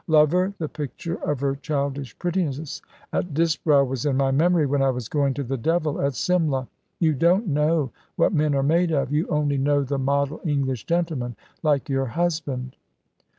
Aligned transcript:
Love 0.07 0.31
her! 0.31 0.51
The 0.57 0.67
picture 0.67 1.13
of 1.23 1.41
her 1.41 1.53
childish 1.55 2.17
prettiness 2.17 2.81
at 3.13 3.35
Disbrowe 3.35 3.83
was 3.85 4.03
in 4.03 4.17
my 4.17 4.31
memory 4.31 4.65
when 4.65 4.81
I 4.81 4.89
was 4.89 5.07
going 5.07 5.35
to 5.35 5.43
the 5.43 5.57
devil 5.59 6.01
at 6.01 6.15
Simla. 6.15 6.67
You 6.97 7.13
don't 7.13 7.45
know 7.49 7.91
what 8.15 8.33
men 8.33 8.55
are 8.55 8.63
made 8.63 8.89
of. 8.91 9.11
You 9.13 9.27
only 9.27 9.59
know 9.59 9.83
the 9.83 9.99
model 9.99 10.41
English 10.43 10.85
gentleman, 10.87 11.35
like 11.61 11.87
your 11.87 12.07
husband." 12.07 12.77